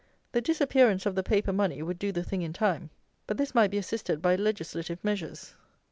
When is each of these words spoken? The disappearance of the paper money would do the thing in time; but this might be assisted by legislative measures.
The 0.31 0.41
disappearance 0.41 1.05
of 1.05 1.13
the 1.13 1.21
paper 1.21 1.53
money 1.53 1.83
would 1.83 1.99
do 1.99 2.11
the 2.11 2.23
thing 2.23 2.41
in 2.41 2.53
time; 2.53 2.89
but 3.27 3.37
this 3.37 3.53
might 3.53 3.69
be 3.69 3.77
assisted 3.77 4.19
by 4.19 4.35
legislative 4.35 5.03
measures. 5.03 5.53